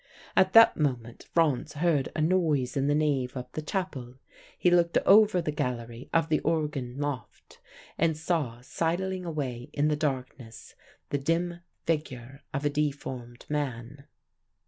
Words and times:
"At 0.35 0.53
that 0.53 0.77
moment 0.77 1.27
Franz 1.31 1.73
heard 1.73 2.09
a 2.15 2.21
noise 2.23 2.75
in 2.75 2.87
the 2.87 2.95
nave 2.95 3.37
of 3.37 3.51
the 3.51 3.61
chapel; 3.61 4.15
he 4.57 4.71
looked 4.71 4.97
over 5.05 5.43
the 5.43 5.51
gallery 5.51 6.09
of 6.11 6.29
the 6.29 6.39
organ 6.39 6.97
loft, 6.97 7.59
and 7.99 8.17
saw 8.17 8.61
sidling 8.61 9.25
away 9.25 9.69
in 9.73 9.89
the 9.89 9.95
darkness 9.95 10.73
the 11.11 11.19
dim 11.19 11.59
figure 11.85 12.41
of 12.51 12.65
a 12.65 12.69
deformed 12.71 13.45
man. 13.47 14.05